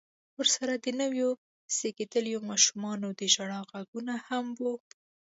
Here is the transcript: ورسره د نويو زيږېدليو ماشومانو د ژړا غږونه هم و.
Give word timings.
ورسره 0.39 0.73
د 0.83 0.85
نويو 0.99 1.29
زيږېدليو 1.77 2.39
ماشومانو 2.49 3.07
د 3.19 3.21
ژړا 3.33 3.59
غږونه 3.71 4.13
هم 4.27 4.45
و. 4.61 4.63